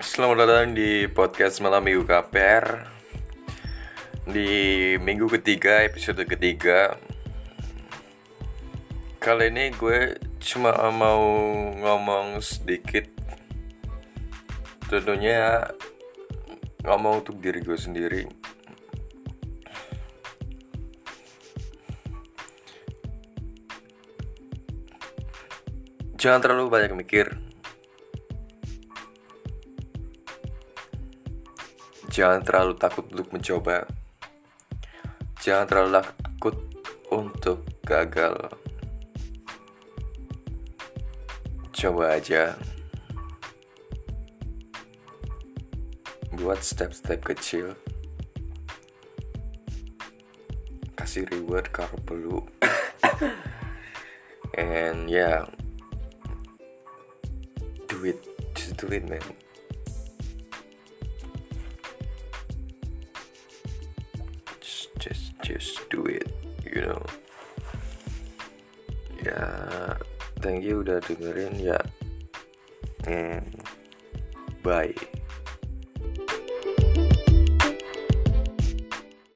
[0.00, 2.88] Selamat datang di podcast malam minggu KPR
[4.24, 4.48] Di
[4.96, 6.96] minggu ketiga, episode ketiga.
[9.20, 11.20] Kali ini gue cuma mau
[11.76, 13.12] ngomong sedikit.
[14.88, 15.68] Tentunya
[16.80, 18.24] ngomong untuk diri gue sendiri.
[26.16, 27.49] Jangan terlalu banyak mikir
[32.10, 33.86] Jangan terlalu takut untuk mencoba.
[35.38, 36.56] Jangan terlalu takut
[37.06, 38.34] untuk gagal.
[41.70, 42.58] Coba aja.
[46.34, 47.78] Buat step-step kecil.
[50.98, 52.42] Kasih reward kalau perlu.
[54.58, 55.46] And yeah.
[57.86, 58.18] Do it.
[58.58, 59.22] Just do it, man.
[65.50, 66.30] Just do it
[66.62, 67.02] you know.
[69.20, 69.98] Ya
[70.40, 71.76] thank you udah dengerin ya.
[73.04, 73.44] And
[74.62, 74.94] bye